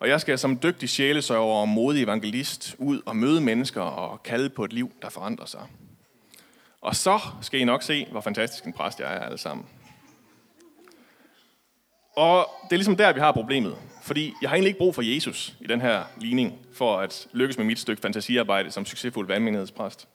Og 0.00 0.08
jeg 0.08 0.20
skal 0.20 0.38
som 0.38 0.58
dygtig 0.62 0.88
sjælesøger 0.88 1.40
og 1.40 1.68
modig 1.68 2.02
evangelist 2.02 2.76
ud 2.78 3.00
og 3.06 3.16
møde 3.16 3.40
mennesker 3.40 3.80
og 3.80 4.22
kalde 4.22 4.48
på 4.48 4.64
et 4.64 4.72
liv, 4.72 4.92
der 5.02 5.10
forandrer 5.10 5.46
sig. 5.46 5.60
Og 6.80 6.96
så 6.96 7.20
skal 7.40 7.60
I 7.60 7.64
nok 7.64 7.82
se, 7.82 8.06
hvor 8.10 8.20
fantastisk 8.20 8.64
en 8.64 8.72
præst 8.72 9.00
jeg 9.00 9.14
er 9.14 9.20
alle 9.20 9.38
sammen. 9.38 9.66
Og 12.16 12.48
det 12.64 12.72
er 12.72 12.76
ligesom 12.76 12.96
der, 12.96 13.12
vi 13.12 13.20
har 13.20 13.32
problemet. 13.32 13.76
Fordi 14.02 14.34
jeg 14.42 14.50
har 14.50 14.56
egentlig 14.56 14.68
ikke 14.68 14.78
brug 14.78 14.94
for 14.94 15.02
Jesus 15.02 15.54
i 15.60 15.66
den 15.66 15.80
her 15.80 16.04
ligning, 16.16 16.58
for 16.74 16.98
at 16.98 17.26
lykkes 17.32 17.58
med 17.58 17.66
mit 17.66 17.78
stykke 17.78 18.02
fantasiarbejde 18.02 18.70
som 18.70 18.86
succesfuld 18.86 19.26
vandmenighedspræst. 19.26 20.08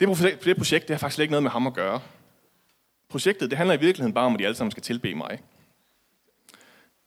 Det 0.00 0.56
projekt, 0.56 0.88
det 0.88 0.94
har 0.94 0.98
faktisk 0.98 1.18
ikke 1.18 1.30
noget 1.30 1.42
med 1.42 1.50
ham 1.50 1.66
at 1.66 1.74
gøre. 1.74 2.00
Projektet, 3.08 3.50
det 3.50 3.58
handler 3.58 3.74
i 3.74 3.80
virkeligheden 3.80 4.14
bare 4.14 4.26
om, 4.26 4.34
at 4.34 4.38
de 4.38 4.44
alle 4.44 4.56
sammen 4.56 4.70
skal 4.70 4.82
tilbe 4.82 5.14
mig. 5.14 5.40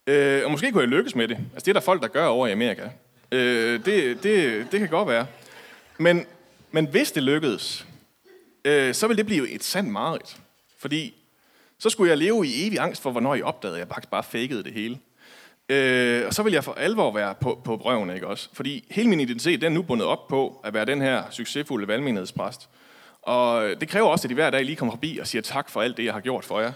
Øh, 0.08 0.46
og 0.46 0.52
måske 0.52 0.72
kunne 0.72 0.82
jeg 0.82 0.90
lykkes 0.90 1.16
med 1.16 1.28
det. 1.28 1.38
Altså, 1.38 1.66
det 1.66 1.68
er 1.68 1.74
der 1.74 1.80
folk, 1.80 2.02
der 2.02 2.08
gør 2.08 2.26
over 2.26 2.48
i 2.48 2.52
Amerika. 2.52 2.90
Øh, 3.32 3.86
det, 3.86 4.24
det, 4.24 4.68
det 4.72 4.80
kan 4.80 4.90
godt 4.90 5.08
være. 5.08 5.28
Men, 5.98 6.26
men 6.72 6.88
hvis 6.88 7.12
det 7.12 7.24
lykkedes, 7.24 7.88
øh, 8.66 8.94
så 8.94 9.08
ville 9.08 9.18
det 9.18 9.26
blive 9.26 9.50
et 9.50 9.64
sandt 9.64 9.90
mareridt. 9.90 10.38
Fordi 10.78 11.14
så 11.80 11.90
skulle 11.90 12.10
jeg 12.10 12.18
leve 12.18 12.48
i 12.48 12.68
evig 12.68 12.80
angst 12.80 13.02
for, 13.02 13.12
hvornår 13.12 13.36
jeg 13.36 13.44
opdagede, 13.44 13.78
at 13.78 13.80
jeg 13.80 13.88
faktisk 13.88 14.12
bare 14.12 14.24
fakede 14.24 14.64
det 14.64 14.74
hele. 14.74 15.00
Øh, 15.70 16.28
og 16.28 16.34
så 16.34 16.44
vil 16.44 16.54
jeg 16.54 16.64
for 16.64 16.74
alvor 16.74 17.12
være 17.12 17.36
på, 17.36 17.62
på 17.64 17.78
brøven, 17.78 18.10
ikke 18.10 18.28
også? 18.28 18.50
Fordi 18.54 18.88
hele 18.92 19.10
min 19.10 19.20
identitet, 19.20 19.62
den 19.62 19.72
er 19.72 19.76
nu 19.76 19.82
bundet 19.82 20.08
op 20.08 20.28
på 20.28 20.62
at 20.64 20.74
være 20.74 20.86
den 20.86 21.02
her 21.02 21.24
succesfulde 21.32 21.88
valgmenighedspræst. 21.88 22.70
Og 23.22 23.82
det 23.82 23.90
kræver 23.90 24.08
også, 24.08 24.28
at 24.28 24.32
I 24.32 24.34
hver 24.34 24.50
dag 24.50 24.66
lige 24.66 24.76
kommer 24.76 24.94
forbi 24.94 25.18
og 25.18 25.28
siger 25.28 25.42
tak 25.42 25.70
for 25.70 25.82
alt 25.82 25.98
det, 25.98 26.06
jeg 26.06 26.14
har 26.14 26.22
gjort 26.22 26.46
for 26.46 26.60
jer. 26.60 26.72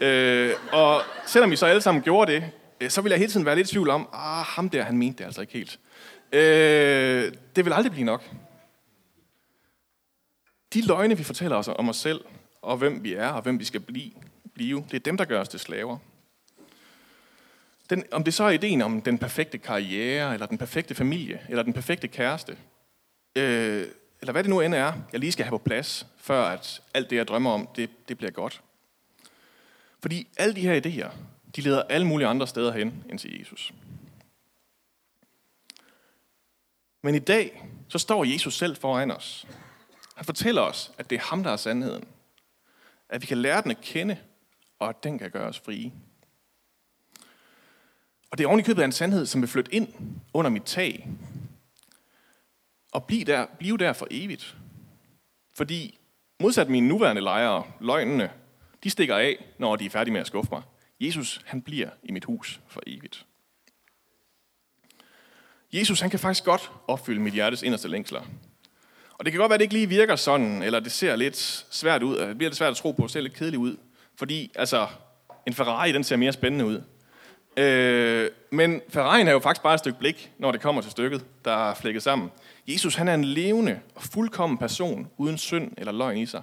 Øh, 0.00 0.54
og 0.72 1.02
selvom 1.26 1.50
vi 1.50 1.56
så 1.56 1.66
alle 1.66 1.80
sammen 1.80 2.02
gjorde 2.02 2.32
det, 2.32 2.50
øh, 2.80 2.90
så 2.90 3.00
vil 3.00 3.10
jeg 3.10 3.18
hele 3.18 3.32
tiden 3.32 3.46
være 3.46 3.56
lidt 3.56 3.68
i 3.68 3.72
tvivl 3.72 3.90
om, 3.90 4.08
ah, 4.12 4.44
ham 4.44 4.70
der, 4.70 4.82
han 4.82 4.98
mente 4.98 5.18
det 5.18 5.24
altså 5.24 5.40
ikke 5.40 5.52
helt. 5.52 5.78
Øh, 6.32 7.32
det 7.56 7.64
vil 7.64 7.72
aldrig 7.72 7.92
blive 7.92 8.04
nok. 8.04 8.30
De 10.74 10.86
løgne, 10.86 11.16
vi 11.16 11.24
fortæller 11.24 11.56
os 11.56 11.68
om 11.68 11.88
os 11.88 11.96
selv, 11.96 12.20
og 12.62 12.76
hvem 12.76 13.04
vi 13.04 13.14
er, 13.14 13.28
og 13.28 13.42
hvem 13.42 13.58
vi 13.58 13.64
skal 13.64 13.80
blive, 13.80 14.10
blive 14.54 14.84
det 14.90 14.94
er 14.94 15.00
dem, 15.00 15.16
der 15.16 15.24
gør 15.24 15.40
os 15.40 15.48
til 15.48 15.60
slaver. 15.60 15.98
Den, 17.90 18.04
om 18.12 18.24
det 18.24 18.34
så 18.34 18.44
er 18.44 18.50
ideen 18.50 18.82
om 18.82 19.02
den 19.02 19.18
perfekte 19.18 19.58
karriere, 19.58 20.34
eller 20.34 20.46
den 20.46 20.58
perfekte 20.58 20.94
familie, 20.94 21.40
eller 21.48 21.62
den 21.62 21.72
perfekte 21.72 22.08
kæreste, 22.08 22.56
øh, 23.36 23.86
eller 24.20 24.32
hvad 24.32 24.42
det 24.42 24.50
nu 24.50 24.60
end 24.60 24.74
er, 24.74 24.92
jeg 25.12 25.20
lige 25.20 25.32
skal 25.32 25.44
have 25.44 25.58
på 25.58 25.64
plads, 25.64 26.06
før 26.16 26.44
at 26.44 26.82
alt 26.94 27.10
det, 27.10 27.16
jeg 27.16 27.28
drømmer 27.28 27.50
om, 27.50 27.68
det, 27.76 27.90
det 28.08 28.18
bliver 28.18 28.30
godt. 28.30 28.62
Fordi 30.00 30.28
alle 30.36 30.54
de 30.54 30.60
her 30.60 30.80
idéer, 30.80 31.10
de 31.56 31.60
leder 31.60 31.82
alle 31.82 32.06
mulige 32.06 32.28
andre 32.28 32.46
steder 32.46 32.72
hen 32.72 33.04
end 33.10 33.18
til 33.18 33.38
Jesus. 33.38 33.72
Men 37.02 37.14
i 37.14 37.18
dag, 37.18 37.64
så 37.88 37.98
står 37.98 38.24
Jesus 38.24 38.56
selv 38.56 38.76
foran 38.76 39.10
os. 39.10 39.46
Han 40.14 40.24
fortæller 40.24 40.62
os, 40.62 40.92
at 40.98 41.10
det 41.10 41.16
er 41.16 41.22
ham, 41.22 41.42
der 41.42 41.50
er 41.50 41.56
sandheden. 41.56 42.04
At 43.08 43.20
vi 43.20 43.26
kan 43.26 43.38
lære 43.38 43.62
den 43.62 43.70
at 43.70 43.80
kende, 43.80 44.16
og 44.78 44.88
at 44.88 45.04
den 45.04 45.18
kan 45.18 45.30
gøre 45.30 45.48
os 45.48 45.60
frie. 45.60 45.92
Og 48.30 48.38
det 48.38 48.44
er 48.44 48.48
ovenikøbet 48.48 48.82
af 48.82 48.86
en 48.86 48.92
sandhed, 48.92 49.26
som 49.26 49.40
vil 49.40 49.48
flytte 49.48 49.74
ind 49.74 49.88
under 50.32 50.50
mit 50.50 50.62
tag. 50.62 51.08
Og 52.92 53.04
blive 53.04 53.24
der, 53.24 53.46
blive 53.58 53.78
der 53.78 53.92
for 53.92 54.06
evigt. 54.10 54.56
Fordi 55.56 55.98
modsat 56.40 56.68
mine 56.68 56.88
nuværende 56.88 57.22
lejere, 57.22 57.64
løgnene, 57.80 58.30
de 58.84 58.90
stikker 58.90 59.16
af, 59.16 59.44
når 59.58 59.76
de 59.76 59.86
er 59.86 59.90
færdige 59.90 60.12
med 60.12 60.20
at 60.20 60.26
skuffe 60.26 60.50
mig. 60.52 60.62
Jesus, 61.00 61.40
han 61.46 61.62
bliver 61.62 61.90
i 62.02 62.12
mit 62.12 62.24
hus 62.24 62.60
for 62.68 62.82
evigt. 62.86 63.26
Jesus, 65.72 66.00
han 66.00 66.10
kan 66.10 66.18
faktisk 66.18 66.44
godt 66.44 66.70
opfylde 66.86 67.20
mit 67.20 67.32
hjertes 67.32 67.62
inderste 67.62 67.88
længsler. 67.88 68.20
Og 69.12 69.24
det 69.24 69.32
kan 69.32 69.38
godt 69.38 69.50
være, 69.50 69.54
at 69.54 69.60
det 69.60 69.64
ikke 69.64 69.74
lige 69.74 69.88
virker 69.88 70.16
sådan, 70.16 70.62
eller 70.62 70.80
det 70.80 70.92
ser 70.92 71.16
lidt 71.16 71.66
svært 71.70 72.02
ud, 72.02 72.16
det 72.18 72.38
bliver 72.38 72.50
lidt 72.50 72.58
svært 72.58 72.70
at 72.70 72.76
tro 72.76 72.92
på, 72.92 73.02
det 73.02 73.10
ser 73.10 73.20
lidt 73.20 73.34
kedeligt 73.34 73.60
ud. 73.60 73.76
Fordi, 74.16 74.50
altså, 74.54 74.86
en 75.46 75.54
Ferrari, 75.54 75.92
den 75.92 76.04
ser 76.04 76.16
mere 76.16 76.32
spændende 76.32 76.64
ud. 76.66 76.82
Øh, 77.56 78.30
men 78.50 78.82
Ferrari'en 78.96 79.28
er 79.28 79.32
jo 79.32 79.38
faktisk 79.38 79.62
bare 79.62 79.74
et 79.74 79.80
stykke 79.80 79.98
blik, 79.98 80.32
når 80.38 80.52
det 80.52 80.60
kommer 80.60 80.82
til 80.82 80.90
stykket, 80.90 81.24
der 81.44 81.70
er 81.70 81.74
flækket 81.74 82.02
sammen. 82.02 82.30
Jesus, 82.68 82.94
han 82.94 83.08
er 83.08 83.14
en 83.14 83.24
levende 83.24 83.80
og 83.94 84.02
fuldkommen 84.02 84.58
person, 84.58 85.10
uden 85.16 85.38
synd 85.38 85.72
eller 85.76 85.92
løgn 85.92 86.16
i 86.16 86.26
sig. 86.26 86.42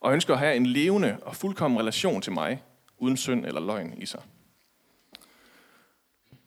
Og 0.00 0.12
ønsker 0.12 0.34
at 0.34 0.38
have 0.38 0.56
en 0.56 0.66
levende 0.66 1.18
og 1.22 1.36
fuldkommen 1.36 1.80
relation 1.80 2.22
til 2.22 2.32
mig, 2.32 2.62
uden 2.98 3.16
synd 3.16 3.46
eller 3.46 3.60
løgn 3.60 3.94
i 4.02 4.06
sig. 4.06 4.22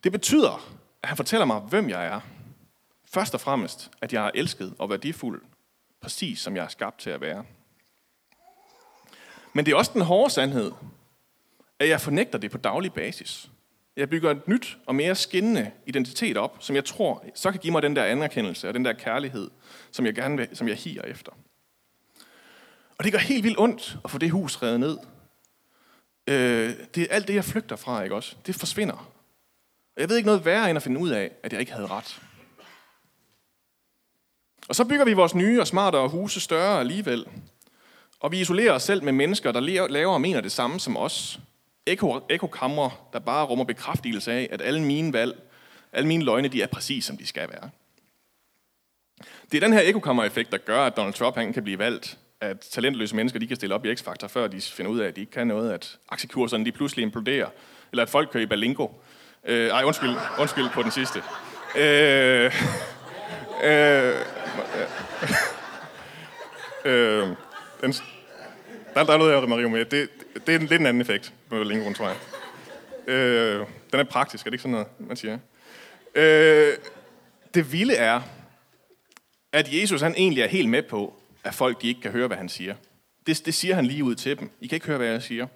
Det 0.04 0.12
betyder, 0.12 0.76
at 1.02 1.08
han 1.08 1.16
fortæller 1.16 1.44
mig, 1.46 1.60
hvem 1.60 1.88
jeg 1.88 2.06
er. 2.06 2.20
Først 3.04 3.34
og 3.34 3.40
fremmest, 3.40 3.90
at 4.00 4.12
jeg 4.12 4.26
er 4.26 4.30
elsket 4.34 4.74
og 4.78 4.90
værdifuld, 4.90 5.42
præcis 6.00 6.40
som 6.40 6.56
jeg 6.56 6.64
er 6.64 6.68
skabt 6.68 6.98
til 6.98 7.10
at 7.10 7.20
være. 7.20 7.44
Men 9.52 9.66
det 9.66 9.72
er 9.72 9.76
også 9.76 9.90
den 9.94 10.02
hårde 10.02 10.30
sandhed, 10.30 10.72
at 11.78 11.88
jeg 11.88 12.00
fornægter 12.00 12.38
det 12.38 12.50
på 12.50 12.58
daglig 12.58 12.92
basis. 12.92 13.50
Jeg 13.96 14.10
bygger 14.10 14.30
et 14.30 14.48
nyt 14.48 14.78
og 14.86 14.94
mere 14.94 15.14
skinnende 15.14 15.70
identitet 15.86 16.36
op, 16.36 16.56
som 16.60 16.76
jeg 16.76 16.84
tror, 16.84 17.24
så 17.34 17.50
kan 17.50 17.60
give 17.60 17.72
mig 17.72 17.82
den 17.82 17.96
der 17.96 18.04
anerkendelse 18.04 18.68
og 18.68 18.74
den 18.74 18.84
der 18.84 18.92
kærlighed, 18.92 19.50
som 19.90 20.06
jeg 20.06 20.14
gerne 20.14 20.36
vil, 20.36 20.48
som 20.52 20.68
jeg 20.68 20.76
higer 20.76 21.02
efter. 21.02 21.32
Og 22.98 23.04
det 23.04 23.12
gør 23.12 23.18
helt 23.18 23.44
vildt 23.44 23.58
ondt 23.58 23.98
at 24.04 24.10
få 24.10 24.18
det 24.18 24.30
hus 24.30 24.62
revet 24.62 24.80
ned. 24.80 24.98
Øh, 26.26 26.74
det 26.94 27.02
er 27.02 27.06
alt 27.10 27.28
det, 27.28 27.34
jeg 27.34 27.44
flygter 27.44 27.76
fra, 27.76 28.02
ikke 28.02 28.14
også? 28.14 28.36
Det 28.46 28.54
forsvinder. 28.54 29.12
Og 29.96 30.00
jeg 30.00 30.08
ved 30.08 30.16
ikke 30.16 30.26
noget 30.26 30.44
værre 30.44 30.70
end 30.70 30.76
at 30.76 30.82
finde 30.82 31.00
ud 31.00 31.10
af, 31.10 31.30
at 31.42 31.52
jeg 31.52 31.60
ikke 31.60 31.72
havde 31.72 31.86
ret. 31.86 32.22
Og 34.68 34.74
så 34.74 34.84
bygger 34.84 35.04
vi 35.04 35.12
vores 35.12 35.34
nye 35.34 35.60
og 35.60 35.66
smartere 35.66 36.08
huse 36.08 36.40
større 36.40 36.80
alligevel. 36.80 37.26
Og 38.20 38.32
vi 38.32 38.40
isolerer 38.40 38.72
os 38.72 38.82
selv 38.82 39.04
med 39.04 39.12
mennesker, 39.12 39.52
der 39.52 39.88
laver 39.88 40.14
og 40.14 40.20
mener 40.20 40.40
det 40.40 40.52
samme 40.52 40.80
som 40.80 40.96
os. 40.96 41.40
Ekokamre, 41.86 42.90
der 43.12 43.18
bare 43.18 43.46
rummer 43.46 43.64
bekræftelse 43.64 44.32
af, 44.32 44.48
at 44.50 44.62
alle 44.62 44.82
mine 44.82 45.12
valg, 45.12 45.42
alle 45.92 46.08
mine 46.08 46.24
løgne, 46.24 46.48
de 46.48 46.62
er 46.62 46.66
præcis, 46.66 47.04
som 47.04 47.16
de 47.16 47.26
skal 47.26 47.48
være. 47.48 47.70
Det 49.52 49.56
er 49.56 49.60
den 49.60 49.72
her 49.72 49.80
ekokammer-effekt, 49.84 50.52
der 50.52 50.58
gør, 50.58 50.80
at 50.80 50.96
Donald 50.96 51.14
Trump 51.14 51.36
han 51.36 51.52
kan 51.52 51.62
blive 51.62 51.78
valgt, 51.78 52.18
at 52.40 52.60
talentløse 52.60 53.16
mennesker 53.16 53.38
de 53.38 53.46
kan 53.46 53.56
stille 53.56 53.74
op 53.74 53.84
i 53.84 53.92
X-Factor, 53.92 54.26
før 54.26 54.46
de 54.46 54.60
finder 54.60 54.92
ud 54.92 54.98
af, 54.98 55.08
at 55.08 55.16
de 55.16 55.20
ikke 55.20 55.32
kan 55.32 55.46
noget, 55.46 55.72
at 55.72 55.98
aktiekurserne 56.08 56.64
de 56.64 56.72
pludselig 56.72 57.02
imploderer, 57.02 57.48
eller 57.92 58.02
at 58.02 58.08
folk 58.08 58.30
kører 58.32 58.44
i 58.44 58.46
balingo. 58.46 58.88
Øh, 59.44 59.68
ej, 59.68 59.82
undskyld, 59.84 60.16
undskyld 60.40 60.70
på 60.70 60.82
den 60.82 60.90
sidste. 60.90 61.22
Øh, 61.78 62.52
øh, 63.64 64.14
øh, 66.84 67.22
øh 67.24 67.28
den, 67.80 67.94
der, 68.96 69.04
der 69.04 69.12
er 69.12 69.18
noget, 69.18 69.40
det 69.40 69.48
Mario 69.48 69.68
med. 69.68 69.84
Det, 69.84 70.08
det 70.46 70.54
er 70.54 70.58
en 70.58 70.66
lidt 70.66 70.80
en 70.80 70.86
anden 70.86 71.00
effekt 71.00 71.32
på 71.48 71.62
Lincoln, 71.62 71.94
tror 71.94 72.08
jeg. 72.08 72.16
Øh, 73.14 73.66
den 73.92 74.00
er 74.00 74.04
praktisk, 74.04 74.46
er 74.46 74.50
det 74.50 74.54
ikke 74.54 74.62
sådan 74.62 74.70
noget, 74.70 74.86
man 74.98 75.16
siger? 75.16 75.38
Øh, 76.14 76.72
det 77.54 77.72
vilde 77.72 77.94
er, 77.94 78.20
at 79.52 79.68
Jesus 79.72 80.00
han 80.00 80.14
egentlig 80.16 80.42
er 80.42 80.48
helt 80.48 80.68
med 80.68 80.82
på, 80.82 81.14
at 81.44 81.54
folk 81.54 81.82
de 81.82 81.88
ikke 81.88 82.00
kan 82.00 82.10
høre, 82.10 82.26
hvad 82.26 82.36
han 82.36 82.48
siger. 82.48 82.74
Det, 83.26 83.46
det 83.46 83.54
siger 83.54 83.74
han 83.74 83.86
lige 83.86 84.04
ud 84.04 84.14
til 84.14 84.38
dem. 84.38 84.50
I 84.60 84.66
kan 84.66 84.76
ikke 84.76 84.86
høre, 84.86 84.98
hvad 84.98 85.08
jeg 85.08 85.22
siger. 85.22 85.46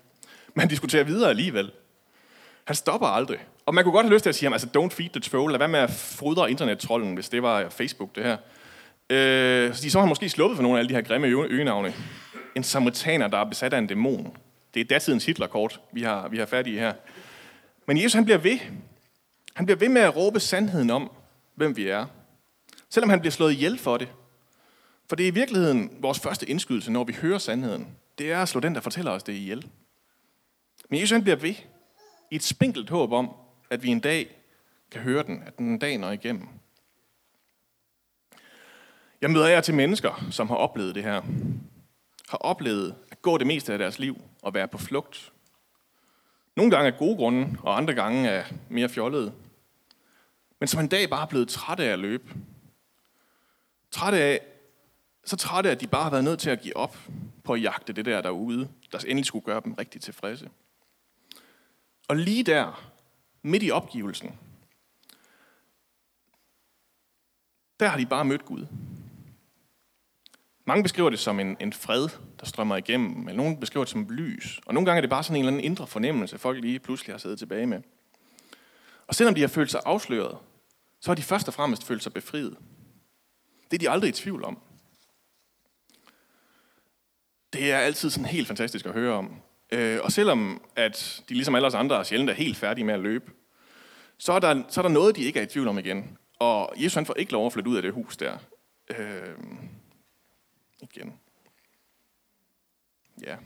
Men 0.55 0.61
han 0.61 0.69
diskuterer 0.69 1.05
videre 1.05 1.31
alligevel. 1.31 1.71
Han 2.65 2.77
stopper 2.77 3.07
aldrig. 3.07 3.39
Og 3.67 3.75
man 3.75 3.85
kunne 3.85 3.93
godt 3.93 4.07
have 4.07 4.15
lyst 4.15 4.23
til 4.23 4.29
at 4.29 4.35
sige 4.35 4.47
ham, 4.47 4.53
altså 4.53 4.69
don't 4.77 4.95
feed 4.97 5.09
the 5.09 5.21
troll. 5.21 5.53
Lad 5.53 5.59
være 5.59 5.69
med 5.69 5.81
at 5.81 5.91
fodre 5.91 6.51
internettrollen, 6.51 7.15
hvis 7.15 7.29
det 7.29 7.43
var 7.43 7.69
Facebook, 7.69 8.17
det 8.17 8.25
her. 8.25 8.37
Øh, 9.11 9.75
så 9.75 9.99
har 9.99 10.01
han 10.01 10.09
måske 10.09 10.29
sluppet 10.29 10.57
for 10.57 10.63
nogle 10.63 10.79
af 10.79 10.81
alle 10.81 10.89
de 10.89 10.95
her 10.95 11.03
grimme 11.03 11.29
øgenavne. 11.29 11.95
En 12.57 12.63
samaritaner, 12.63 13.29
der 13.29 13.39
er 13.39 13.45
besat 13.45 13.73
af 13.73 13.79
en 13.79 13.87
dæmon. 13.87 14.37
Det 14.75 14.81
er 14.81 14.85
datidens 14.85 15.27
Hitlerkort, 15.27 15.81
vi 15.93 16.03
har, 16.03 16.29
vi 16.29 16.39
har 16.39 16.47
fat 16.47 16.67
i 16.67 16.73
her. 16.75 16.93
Men 17.87 17.97
Jesus 17.97 18.15
han 18.15 18.25
bliver 18.25 18.39
ved. 18.39 18.59
Han 19.55 19.67
bliver 19.67 19.79
ved 19.79 19.89
med 19.89 20.03
at 20.03 20.17
råbe 20.17 20.41
sandheden 20.41 20.91
om, 20.91 21.11
hvem 21.55 21.77
vi 21.77 21.89
er. 21.89 22.07
Selvom 22.89 23.11
han 23.11 23.21
bliver 23.21 23.33
slået 23.33 23.53
ihjel 23.53 23.79
for 23.79 23.97
det. 23.97 24.09
For 25.09 25.17
det 25.17 25.25
er 25.25 25.29
i 25.29 25.35
virkeligheden 25.35 25.91
vores 26.01 26.21
første 26.21 26.51
indskydelse, 26.51 26.93
når 26.93 27.05
vi 27.05 27.13
hører 27.13 27.39
sandheden. 27.39 27.89
Det 28.19 28.33
er 28.33 28.43
at 28.43 28.49
slå 28.49 28.61
den, 28.61 28.75
der 28.75 28.81
fortæller 28.81 29.11
os 29.11 29.23
det 29.23 29.33
ihjel. 29.33 29.67
Men 30.89 31.01
Jesus 31.01 31.11
han 31.11 31.23
bliver 31.23 31.37
ved 31.37 31.55
i 32.31 32.35
et 32.37 32.43
spinkelt 32.43 32.91
håb 32.91 33.13
om, 33.13 33.31
at 33.71 33.83
vi 33.83 33.89
en 33.89 34.01
dag 34.01 34.37
kan 34.91 35.01
høre 35.01 35.23
den, 35.23 35.43
at 35.47 35.59
den 35.59 35.67
en 35.67 35.79
dag 35.79 35.99
når 35.99 36.11
igennem. 36.11 36.49
Jeg 39.21 39.31
møder 39.31 39.49
jer 39.49 39.61
til 39.61 39.75
mennesker, 39.75 40.27
som 40.31 40.49
har 40.49 40.57
oplevet 40.57 40.95
det 40.95 41.03
her. 41.03 41.23
Har 42.31 42.39
oplevet 42.39 42.95
at 43.11 43.23
gå 43.23 43.39
det 43.39 43.47
meste 43.47 43.73
af 43.73 43.79
deres 43.79 43.99
liv 43.99 44.21
og 44.43 44.55
være 44.55 44.69
på 44.69 44.79
flugt. 44.79 45.33
Nogle 46.57 46.71
gange 46.71 46.93
af 46.93 46.99
gode 46.99 47.17
grunde, 47.17 47.59
og 47.63 47.77
andre 47.77 47.95
gange 47.95 48.31
af 48.31 48.55
mere 48.69 48.89
fjollede. 48.89 49.33
Men 50.61 50.67
som 50.69 50.81
en 50.81 50.89
dag 50.89 51.11
bare 51.11 51.23
er 51.23 51.27
blevet 51.27 51.49
trætte 51.49 51.85
af 51.85 51.93
at 51.93 51.99
løbe. 51.99 52.35
Trætte 53.91 54.19
af, 54.19 54.41
så 55.25 55.37
trætte 55.37 55.71
af, 55.71 55.75
at 55.75 55.81
de 55.81 55.87
bare 55.87 56.03
har 56.03 56.11
været 56.11 56.25
nødt 56.25 56.41
til 56.41 56.51
at 56.51 56.61
give 56.61 56.77
op 56.77 56.97
på 57.45 57.53
at 57.53 57.63
jagte 57.63 57.93
det 57.93 58.05
der 58.05 58.21
derude, 58.21 58.69
der 58.93 58.99
endelig 58.99 59.27
skulle 59.27 59.45
gøre 59.45 59.61
dem 59.65 59.75
rigtig 59.75 60.01
tilfredse. 60.01 60.51
Og 62.09 62.17
lige 62.17 62.43
der, 62.43 62.93
midt 63.43 63.63
i 63.63 63.71
opgivelsen, 63.71 64.39
der 67.81 67.89
har 67.89 67.99
de 67.99 68.07
bare 68.07 68.25
mødt 68.25 68.45
Gud. 68.45 68.67
Mange 70.71 70.83
beskriver 70.83 71.11
det 71.11 71.19
som 71.19 71.41
en, 71.41 71.57
en 71.61 71.73
fred, 71.73 72.09
der 72.41 72.47
strømmer 72.47 72.77
igennem, 72.77 73.29
eller 73.29 73.43
nogen 73.43 73.61
beskriver 73.61 73.85
det 73.85 73.91
som 73.91 74.07
lys. 74.11 74.61
Og 74.67 74.75
nogle 74.75 74.87
gange 74.87 74.97
er 74.97 75.01
det 75.01 75.11
bare 75.11 75.23
sådan 75.23 75.37
en 75.37 75.41
eller 75.41 75.53
anden 75.53 75.65
indre 75.65 75.87
fornemmelse, 75.87 76.39
folk 76.39 76.61
lige 76.61 76.79
pludselig 76.79 77.15
har 77.15 77.19
siddet 77.19 77.39
tilbage 77.39 77.67
med. 77.67 77.83
Og 79.07 79.15
selvom 79.15 79.35
de 79.35 79.41
har 79.41 79.49
følt 79.49 79.71
sig 79.71 79.81
afsløret, 79.85 80.39
så 81.01 81.11
har 81.11 81.15
de 81.15 81.23
først 81.23 81.49
og 81.49 81.55
fremmest 81.55 81.87
følt 81.87 82.03
sig 82.03 82.13
befriet. 82.13 82.57
Det 83.71 83.77
er 83.77 83.79
de 83.79 83.91
aldrig 83.91 84.09
i 84.09 84.13
tvivl 84.13 84.45
om. 84.45 84.59
Det 87.53 87.73
er 87.73 87.79
altid 87.79 88.11
sådan 88.11 88.27
helt 88.27 88.49
fantastisk 88.49 88.87
at 88.87 88.93
høre 88.93 89.15
om. 89.15 89.41
Øh, 89.73 89.99
og 90.03 90.13
selvom 90.13 90.63
at 90.77 91.23
de 91.29 91.35
ligesom 91.35 91.55
alle 91.55 91.67
os 91.67 91.75
andre 91.75 92.05
sjældent 92.05 92.31
er 92.31 92.35
helt 92.35 92.57
færdige 92.57 92.85
med 92.85 92.95
at 92.95 93.01
løbe, 93.01 93.31
så 94.19 94.33
er, 94.33 94.39
der, 94.39 94.63
så 94.69 94.81
er 94.81 94.83
der 94.83 94.89
noget, 94.89 95.17
de 95.17 95.23
ikke 95.23 95.39
er 95.39 95.45
i 95.45 95.47
tvivl 95.47 95.69
om 95.69 95.79
igen. 95.79 96.19
Og 96.39 96.73
Jesus 96.77 96.95
han 96.95 97.07
får 97.07 97.15
ikke 97.15 97.33
lov 97.33 97.47
at 97.47 97.53
flytte 97.53 97.71
ud 97.71 97.77
af 97.77 97.83
det 97.83 97.93
hus 97.93 98.17
der. 98.17 98.39
Øh, 98.99 99.37
igen. 100.83 101.21
Ja. 103.23 103.37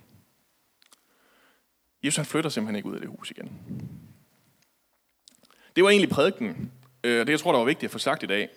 Jesus 2.05 2.17
han 2.17 2.27
flytter 2.27 2.51
simpelthen 2.51 2.77
ikke 2.77 2.89
ud 2.89 2.95
af 2.95 3.01
det 3.01 3.11
hus 3.11 3.31
igen. 3.31 3.61
Det 5.77 5.85
var 5.85 5.91
egentlig 5.91 6.11
prædiken, 6.11 6.73
øh, 7.05 7.21
og 7.21 7.27
det 7.27 7.33
jeg 7.33 7.41
tror, 7.41 7.53
der 7.53 7.59
var 7.59 7.67
vigtigt 7.67 7.89
at 7.89 7.93
få 7.93 7.99
sagt 7.99 8.23
i 8.23 8.27
dag. 8.27 8.49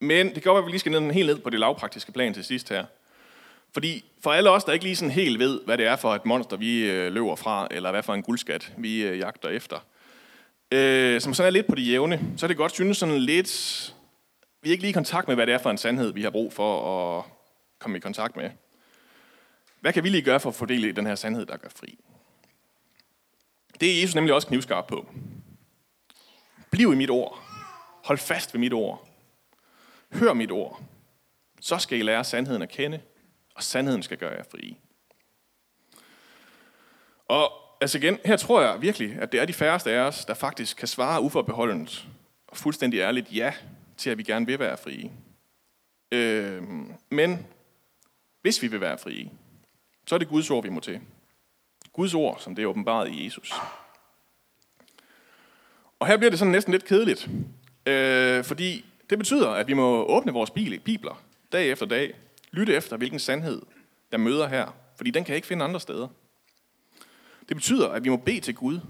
Men 0.00 0.26
det 0.26 0.34
kan 0.34 0.42
godt 0.42 0.54
være, 0.54 0.62
at 0.62 0.66
vi 0.66 0.70
lige 0.70 0.80
skal 0.80 0.92
ned, 0.92 1.12
helt 1.12 1.26
ned 1.26 1.38
på 1.38 1.50
det 1.50 1.60
lavpraktiske 1.60 2.12
plan 2.12 2.34
til 2.34 2.44
sidst 2.44 2.68
her. 2.68 2.84
Fordi 3.72 4.04
for 4.20 4.32
alle 4.32 4.50
os, 4.50 4.64
der 4.64 4.72
ikke 4.72 4.84
lige 4.84 4.96
sådan 4.96 5.10
helt 5.10 5.38
ved, 5.38 5.60
hvad 5.64 5.78
det 5.78 5.86
er 5.86 5.96
for 5.96 6.14
et 6.14 6.26
monster, 6.26 6.56
vi 6.56 6.90
øh, 6.90 7.12
løber 7.12 7.36
fra, 7.36 7.68
eller 7.70 7.90
hvad 7.90 8.02
for 8.02 8.14
en 8.14 8.22
guldskat, 8.22 8.72
vi 8.78 9.02
øh, 9.02 9.18
jagter 9.18 9.48
efter, 9.48 9.86
øh, 10.72 11.20
som 11.20 11.34
sådan 11.34 11.48
er 11.48 11.52
lidt 11.52 11.66
på 11.66 11.74
det 11.74 11.88
jævne, 11.88 12.20
så 12.36 12.46
er 12.46 12.48
det 12.48 12.56
godt 12.56 12.72
synes 12.72 12.98
sådan 12.98 13.18
lidt... 13.18 13.92
Vi 14.62 14.68
er 14.68 14.72
ikke 14.72 14.82
lige 14.82 14.90
i 14.90 14.92
kontakt 14.92 15.28
med, 15.28 15.34
hvad 15.34 15.46
det 15.46 15.54
er 15.54 15.58
for 15.58 15.70
en 15.70 15.78
sandhed, 15.78 16.12
vi 16.12 16.22
har 16.22 16.30
brug 16.30 16.52
for 16.52 17.18
at 17.18 17.24
komme 17.86 17.96
i 17.96 18.00
kontakt 18.00 18.36
med. 18.36 18.50
Hvad 19.80 19.92
kan 19.92 20.04
vi 20.04 20.08
lige 20.08 20.22
gøre 20.22 20.40
for 20.40 20.48
at 20.48 20.54
fordele 20.54 20.92
den 20.92 21.06
her 21.06 21.14
sandhed, 21.14 21.46
der 21.46 21.56
gør 21.56 21.68
fri? 21.68 21.98
Det 23.80 23.96
er 23.96 24.00
Jesus 24.00 24.14
nemlig 24.14 24.34
også 24.34 24.48
knivskarp 24.48 24.86
på. 24.86 25.08
Bliv 26.70 26.92
i 26.92 26.96
mit 26.96 27.10
ord. 27.10 27.42
Hold 28.04 28.18
fast 28.18 28.54
ved 28.54 28.60
mit 28.60 28.72
ord. 28.72 29.08
Hør 30.12 30.32
mit 30.32 30.50
ord. 30.50 30.82
Så 31.60 31.78
skal 31.78 31.98
I 31.98 32.02
lære 32.02 32.24
sandheden 32.24 32.62
at 32.62 32.68
kende, 32.68 33.00
og 33.54 33.62
sandheden 33.62 34.02
skal 34.02 34.18
gøre 34.18 34.32
jer 34.32 34.44
fri. 34.50 34.76
Og 37.28 37.52
altså 37.80 37.98
igen, 37.98 38.18
her 38.24 38.36
tror 38.36 38.60
jeg 38.60 38.82
virkelig, 38.82 39.16
at 39.20 39.32
det 39.32 39.40
er 39.40 39.44
de 39.44 39.52
færreste 39.52 39.90
af 39.90 39.98
os, 39.98 40.24
der 40.24 40.34
faktisk 40.34 40.76
kan 40.76 40.88
svare 40.88 41.22
uforbeholdent 41.22 42.06
og 42.48 42.56
fuldstændig 42.56 43.00
ærligt 43.00 43.32
ja 43.32 43.52
til, 43.96 44.10
at 44.10 44.18
vi 44.18 44.22
gerne 44.22 44.46
vil 44.46 44.58
være 44.58 44.76
frie. 44.76 45.12
Øh, 46.12 46.62
men 47.10 47.46
hvis 48.46 48.62
vi 48.62 48.66
vil 48.66 48.80
være 48.80 48.98
frie, 48.98 49.30
så 50.06 50.14
er 50.14 50.18
det 50.18 50.28
Guds 50.28 50.50
ord, 50.50 50.62
vi 50.62 50.70
må 50.70 50.80
til. 50.80 51.00
Guds 51.92 52.14
ord, 52.14 52.38
som 52.40 52.54
det 52.54 52.62
er 52.62 52.66
åbenbaret 52.66 53.10
i 53.10 53.24
Jesus. 53.24 53.52
Og 55.98 56.06
her 56.06 56.16
bliver 56.16 56.30
det 56.30 56.38
sådan 56.38 56.52
næsten 56.52 56.72
lidt 56.72 56.84
kedeligt, 56.84 57.28
øh, 57.86 58.44
fordi 58.44 58.84
det 59.10 59.18
betyder, 59.18 59.48
at 59.50 59.68
vi 59.68 59.74
må 59.74 60.04
åbne 60.04 60.32
vores 60.32 60.50
bibler 60.84 61.22
dag 61.52 61.70
efter 61.70 61.86
dag, 61.86 62.14
lytte 62.50 62.74
efter, 62.74 62.96
hvilken 62.96 63.18
sandhed 63.18 63.62
der 64.12 64.18
møder 64.18 64.48
her, 64.48 64.76
fordi 64.96 65.10
den 65.10 65.24
kan 65.24 65.30
jeg 65.30 65.36
ikke 65.36 65.48
finde 65.48 65.64
andre 65.64 65.80
steder. 65.80 66.08
Det 67.48 67.56
betyder, 67.56 67.88
at 67.88 68.04
vi 68.04 68.08
må 68.08 68.16
bede 68.16 68.40
til 68.40 68.54
Gud 68.54 68.80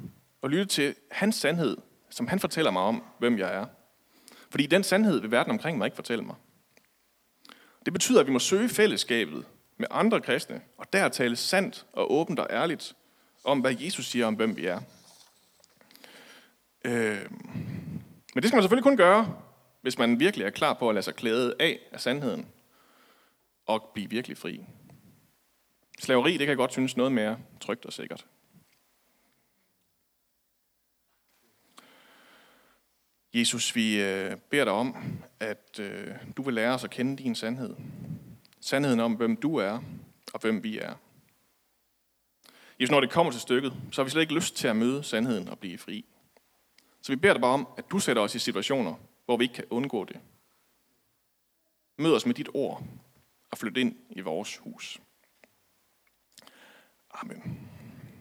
og 0.42 0.50
lytte 0.50 0.66
til 0.66 0.94
hans 1.10 1.36
sandhed, 1.36 1.76
som 2.10 2.28
han 2.28 2.40
fortæller 2.40 2.70
mig 2.70 2.82
om, 2.82 3.02
hvem 3.18 3.38
jeg 3.38 3.54
er. 3.54 3.66
Fordi 4.50 4.66
den 4.66 4.82
sandhed 4.82 5.20
vil 5.20 5.30
verden 5.30 5.50
omkring 5.50 5.78
mig 5.78 5.86
ikke 5.86 5.96
fortælle 5.96 6.24
mig. 6.24 6.36
Det 7.86 7.92
betyder, 7.92 8.20
at 8.20 8.26
vi 8.26 8.32
må 8.32 8.38
søge 8.38 8.68
fællesskabet 8.68 9.46
med 9.76 9.86
andre 9.90 10.20
kristne, 10.20 10.60
og 10.78 10.92
der 10.92 11.08
tale 11.08 11.36
sandt 11.36 11.86
og 11.92 12.12
åbent 12.12 12.38
og 12.38 12.46
ærligt 12.50 12.94
om, 13.44 13.60
hvad 13.60 13.74
Jesus 13.80 14.06
siger 14.06 14.26
om, 14.26 14.34
hvem 14.34 14.56
vi 14.56 14.66
er. 14.66 14.80
Øh, 16.84 17.30
men 18.34 18.42
det 18.42 18.44
skal 18.44 18.56
man 18.56 18.62
selvfølgelig 18.62 18.82
kun 18.82 18.96
gøre, 18.96 19.36
hvis 19.82 19.98
man 19.98 20.20
virkelig 20.20 20.44
er 20.44 20.50
klar 20.50 20.74
på 20.74 20.88
at 20.88 20.94
lade 20.94 21.04
sig 21.04 21.14
klæde 21.14 21.54
af 21.60 21.78
af 21.92 22.00
sandheden 22.00 22.48
og 23.66 23.90
blive 23.94 24.10
virkelig 24.10 24.38
fri. 24.38 24.64
Slaveri, 25.98 26.36
det 26.36 26.46
kan 26.46 26.56
godt 26.56 26.72
synes 26.72 26.96
noget 26.96 27.12
mere 27.12 27.38
trygt 27.60 27.86
og 27.86 27.92
sikkert. 27.92 28.26
Jesus, 33.36 33.76
vi 33.76 34.02
øh, 34.02 34.36
beder 34.36 34.64
dig 34.64 34.72
om, 34.72 34.96
at 35.40 35.80
øh, 35.80 36.14
du 36.36 36.42
vil 36.42 36.54
lære 36.54 36.74
os 36.74 36.84
at 36.84 36.90
kende 36.90 37.22
din 37.22 37.34
sandhed. 37.34 37.76
Sandheden 38.60 39.00
om, 39.00 39.14
hvem 39.14 39.36
du 39.36 39.56
er 39.56 39.82
og 40.34 40.40
hvem 40.40 40.62
vi 40.62 40.78
er. 40.78 40.94
Jesus, 42.80 42.90
når 42.90 43.00
det 43.00 43.10
kommer 43.10 43.32
til 43.32 43.40
stykket, 43.40 43.72
så 43.92 44.00
har 44.00 44.04
vi 44.04 44.10
slet 44.10 44.22
ikke 44.22 44.34
lyst 44.34 44.56
til 44.56 44.68
at 44.68 44.76
møde 44.76 45.02
sandheden 45.02 45.48
og 45.48 45.58
blive 45.58 45.78
fri. 45.78 46.04
Så 47.02 47.12
vi 47.12 47.16
beder 47.16 47.34
dig 47.34 47.40
bare 47.40 47.52
om, 47.52 47.68
at 47.78 47.90
du 47.90 47.98
sætter 47.98 48.22
os 48.22 48.34
i 48.34 48.38
situationer, 48.38 48.94
hvor 49.24 49.36
vi 49.36 49.44
ikke 49.44 49.54
kan 49.54 49.64
undgå 49.70 50.04
det. 50.04 50.20
Mød 51.98 52.14
os 52.14 52.26
med 52.26 52.34
dit 52.34 52.48
ord 52.54 52.82
og 53.50 53.58
flyt 53.58 53.76
ind 53.76 53.96
i 54.10 54.20
vores 54.20 54.56
hus. 54.56 55.00
Amen. 57.10 57.68